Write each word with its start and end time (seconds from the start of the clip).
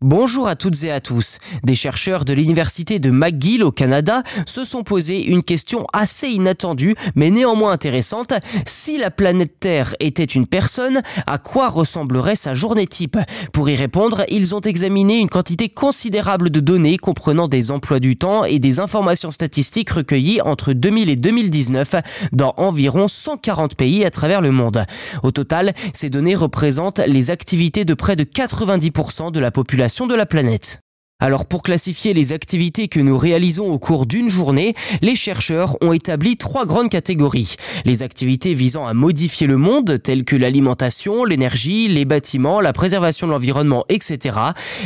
Bonjour 0.00 0.46
à 0.46 0.54
toutes 0.54 0.84
et 0.84 0.92
à 0.92 1.00
tous. 1.00 1.40
Des 1.64 1.74
chercheurs 1.74 2.24
de 2.24 2.32
l'université 2.32 3.00
de 3.00 3.10
McGill 3.10 3.64
au 3.64 3.72
Canada 3.72 4.22
se 4.46 4.64
sont 4.64 4.84
posé 4.84 5.24
une 5.24 5.42
question 5.42 5.84
assez 5.92 6.28
inattendue 6.28 6.94
mais 7.16 7.30
néanmoins 7.30 7.72
intéressante. 7.72 8.32
Si 8.64 8.96
la 8.96 9.10
planète 9.10 9.58
Terre 9.58 9.96
était 9.98 10.22
une 10.22 10.46
personne, 10.46 11.02
à 11.26 11.38
quoi 11.38 11.68
ressemblerait 11.68 12.36
sa 12.36 12.54
journée 12.54 12.86
type? 12.86 13.18
Pour 13.52 13.68
y 13.70 13.74
répondre, 13.74 14.22
ils 14.28 14.54
ont 14.54 14.60
examiné 14.60 15.18
une 15.18 15.28
quantité 15.28 15.68
considérable 15.68 16.50
de 16.50 16.60
données 16.60 16.96
comprenant 16.96 17.48
des 17.48 17.72
emplois 17.72 17.98
du 17.98 18.16
temps 18.16 18.44
et 18.44 18.60
des 18.60 18.78
informations 18.78 19.32
statistiques 19.32 19.90
recueillies 19.90 20.40
entre 20.42 20.74
2000 20.74 21.10
et 21.10 21.16
2019 21.16 21.96
dans 22.30 22.54
environ 22.56 23.08
140 23.08 23.74
pays 23.74 24.04
à 24.04 24.12
travers 24.12 24.42
le 24.42 24.52
monde. 24.52 24.84
Au 25.24 25.32
total, 25.32 25.74
ces 25.92 26.08
données 26.08 26.36
représentent 26.36 27.00
les 27.00 27.30
activités 27.30 27.84
de 27.84 27.94
près 27.94 28.14
de 28.14 28.22
90% 28.22 29.32
de 29.32 29.40
la 29.40 29.50
population 29.50 29.87
de 29.88 30.14
la 30.14 30.26
planète. 30.26 30.80
Alors 31.20 31.46
pour 31.46 31.64
classifier 31.64 32.14
les 32.14 32.30
activités 32.32 32.86
que 32.86 33.00
nous 33.00 33.18
réalisons 33.18 33.68
au 33.72 33.78
cours 33.78 34.06
d'une 34.06 34.28
journée, 34.28 34.74
les 35.02 35.16
chercheurs 35.16 35.76
ont 35.80 35.92
établi 35.92 36.36
trois 36.36 36.64
grandes 36.64 36.90
catégories. 36.90 37.56
Les 37.84 38.02
activités 38.02 38.54
visant 38.54 38.86
à 38.86 38.94
modifier 38.94 39.46
le 39.48 39.56
monde, 39.56 40.00
telles 40.00 40.24
que 40.24 40.36
l'alimentation, 40.36 41.24
l'énergie, 41.24 41.88
les 41.88 42.04
bâtiments, 42.04 42.60
la 42.60 42.72
préservation 42.72 43.26
de 43.26 43.32
l'environnement, 43.32 43.84
etc. 43.88 44.38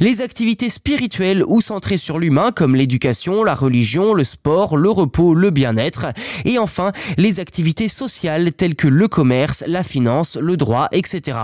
Les 0.00 0.20
activités 0.20 0.70
spirituelles 0.70 1.44
ou 1.46 1.60
centrées 1.60 1.98
sur 1.98 2.18
l'humain, 2.18 2.50
comme 2.50 2.74
l'éducation, 2.74 3.44
la 3.44 3.54
religion, 3.54 4.12
le 4.12 4.24
sport, 4.24 4.76
le 4.76 4.90
repos, 4.90 5.34
le 5.34 5.50
bien-être. 5.50 6.06
Et 6.44 6.58
enfin, 6.58 6.90
les 7.18 7.38
activités 7.38 7.88
sociales, 7.88 8.52
telles 8.52 8.74
que 8.74 8.88
le 8.88 9.06
commerce, 9.06 9.62
la 9.68 9.84
finance, 9.84 10.36
le 10.36 10.56
droit, 10.56 10.88
etc. 10.90 11.38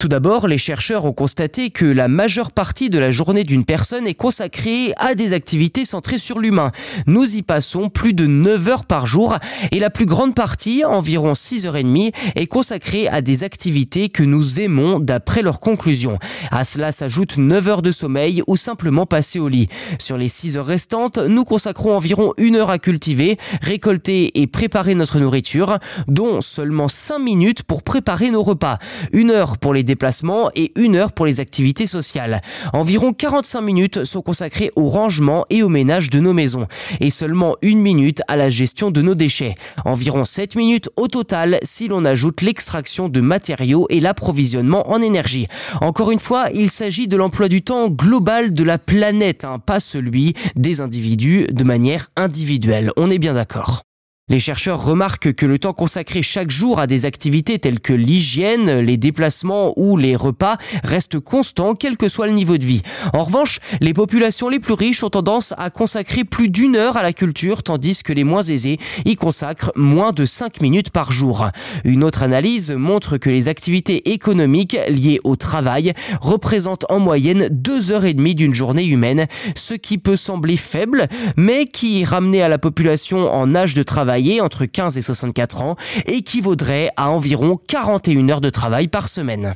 Tout 0.00 0.06
d'abord, 0.06 0.46
les 0.46 0.58
chercheurs 0.58 1.06
ont 1.06 1.12
constaté 1.12 1.70
que 1.70 1.84
la 1.84 2.06
majeure 2.06 2.52
partie 2.52 2.88
de 2.88 3.00
la 3.00 3.10
journée 3.10 3.42
d'une 3.42 3.64
personne 3.64 4.06
est 4.06 4.14
consacrée 4.14 4.92
à 4.96 5.16
des 5.16 5.32
activités 5.32 5.84
centrées 5.84 6.18
sur 6.18 6.38
l'humain. 6.38 6.70
Nous 7.08 7.34
y 7.34 7.42
passons 7.42 7.88
plus 7.88 8.14
de 8.14 8.26
9 8.26 8.68
heures 8.68 8.84
par 8.84 9.06
jour 9.06 9.36
et 9.72 9.80
la 9.80 9.90
plus 9.90 10.06
grande 10.06 10.36
partie, 10.36 10.84
environ 10.84 11.34
6 11.34 11.66
heures 11.66 11.76
et 11.76 11.82
demie, 11.82 12.12
est 12.36 12.46
consacrée 12.46 13.08
à 13.08 13.22
des 13.22 13.42
activités 13.42 14.08
que 14.08 14.22
nous 14.22 14.60
aimons 14.60 15.00
d'après 15.00 15.42
leurs 15.42 15.58
conclusions. 15.58 16.20
À 16.52 16.62
cela 16.62 16.92
s'ajoutent 16.92 17.36
9 17.36 17.66
heures 17.66 17.82
de 17.82 17.90
sommeil 17.90 18.44
ou 18.46 18.56
simplement 18.56 19.04
passer 19.04 19.40
au 19.40 19.48
lit. 19.48 19.66
Sur 19.98 20.16
les 20.16 20.28
6 20.28 20.58
heures 20.58 20.66
restantes, 20.66 21.18
nous 21.18 21.42
consacrons 21.42 21.96
environ 21.96 22.34
1 22.38 22.54
heure 22.54 22.70
à 22.70 22.78
cultiver, 22.78 23.36
récolter 23.62 24.40
et 24.40 24.46
préparer 24.46 24.94
notre 24.94 25.18
nourriture, 25.18 25.78
dont 26.06 26.40
seulement 26.40 26.86
5 26.86 27.18
minutes 27.18 27.64
pour 27.64 27.82
préparer 27.82 28.30
nos 28.30 28.44
repas. 28.44 28.78
Une 29.10 29.32
heure 29.32 29.58
pour 29.58 29.74
les 29.74 29.87
déplacements 29.88 30.50
et 30.54 30.72
une 30.76 30.96
heure 30.96 31.12
pour 31.12 31.26
les 31.26 31.40
activités 31.40 31.86
sociales. 31.86 32.42
Environ 32.72 33.12
45 33.12 33.60
minutes 33.60 34.04
sont 34.04 34.22
consacrées 34.22 34.70
au 34.76 34.88
rangement 34.88 35.46
et 35.50 35.62
au 35.62 35.68
ménage 35.68 36.10
de 36.10 36.20
nos 36.20 36.32
maisons 36.32 36.66
et 37.00 37.10
seulement 37.10 37.56
une 37.62 37.80
minute 37.80 38.22
à 38.28 38.36
la 38.36 38.50
gestion 38.50 38.90
de 38.90 39.02
nos 39.02 39.14
déchets. 39.14 39.54
Environ 39.84 40.24
7 40.24 40.56
minutes 40.56 40.90
au 40.96 41.08
total 41.08 41.58
si 41.62 41.88
l'on 41.88 42.04
ajoute 42.04 42.42
l'extraction 42.42 43.08
de 43.08 43.20
matériaux 43.20 43.86
et 43.88 44.00
l'approvisionnement 44.00 44.90
en 44.90 45.00
énergie. 45.00 45.48
Encore 45.80 46.10
une 46.10 46.20
fois, 46.20 46.46
il 46.52 46.70
s'agit 46.70 47.08
de 47.08 47.16
l'emploi 47.16 47.48
du 47.48 47.62
temps 47.62 47.88
global 47.88 48.52
de 48.52 48.64
la 48.64 48.78
planète, 48.78 49.44
hein, 49.44 49.58
pas 49.58 49.80
celui 49.80 50.34
des 50.54 50.80
individus 50.80 51.46
de 51.50 51.64
manière 51.64 52.08
individuelle. 52.16 52.92
On 52.96 53.10
est 53.10 53.18
bien 53.18 53.34
d'accord. 53.34 53.87
Les 54.30 54.40
chercheurs 54.40 54.84
remarquent 54.84 55.32
que 55.32 55.46
le 55.46 55.58
temps 55.58 55.72
consacré 55.72 56.22
chaque 56.22 56.50
jour 56.50 56.80
à 56.80 56.86
des 56.86 57.06
activités 57.06 57.58
telles 57.58 57.80
que 57.80 57.94
l'hygiène, 57.94 58.80
les 58.80 58.98
déplacements 58.98 59.72
ou 59.76 59.96
les 59.96 60.16
repas 60.16 60.58
reste 60.84 61.18
constant 61.18 61.74
quel 61.74 61.96
que 61.96 62.10
soit 62.10 62.26
le 62.26 62.34
niveau 62.34 62.58
de 62.58 62.66
vie. 62.66 62.82
En 63.14 63.24
revanche, 63.24 63.60
les 63.80 63.94
populations 63.94 64.50
les 64.50 64.58
plus 64.58 64.74
riches 64.74 65.02
ont 65.02 65.08
tendance 65.08 65.54
à 65.56 65.70
consacrer 65.70 66.24
plus 66.24 66.50
d'une 66.50 66.76
heure 66.76 66.98
à 66.98 67.02
la 67.02 67.14
culture 67.14 67.62
tandis 67.62 68.02
que 68.02 68.12
les 68.12 68.24
moins 68.24 68.42
aisés 68.42 68.78
y 69.06 69.16
consacrent 69.16 69.72
moins 69.76 70.12
de 70.12 70.26
5 70.26 70.60
minutes 70.60 70.90
par 70.90 71.10
jour. 71.10 71.46
Une 71.84 72.04
autre 72.04 72.22
analyse 72.22 72.70
montre 72.72 73.16
que 73.16 73.30
les 73.30 73.48
activités 73.48 74.12
économiques 74.12 74.76
liées 74.88 75.20
au 75.24 75.36
travail 75.36 75.94
représentent 76.20 76.84
en 76.90 76.98
moyenne 76.98 77.48
2 77.50 77.92
heures 77.92 78.04
et 78.04 78.12
demie 78.12 78.34
d'une 78.34 78.54
journée 78.54 78.84
humaine, 78.84 79.26
ce 79.56 79.72
qui 79.72 79.96
peut 79.96 80.16
sembler 80.16 80.58
faible 80.58 81.08
mais 81.36 81.66
qui, 81.66 82.04
ramené 82.04 82.42
à 82.42 82.48
la 82.48 82.58
population 82.58 83.32
en 83.32 83.54
âge 83.54 83.74
de 83.74 83.82
travail, 83.82 84.17
entre 84.40 84.66
15 84.66 84.98
et 84.98 85.02
64 85.02 85.60
ans 85.60 85.76
équivaudrait 86.06 86.90
à 86.96 87.10
environ 87.10 87.58
41 87.68 88.28
heures 88.30 88.40
de 88.40 88.50
travail 88.50 88.88
par 88.88 89.08
semaine. 89.08 89.54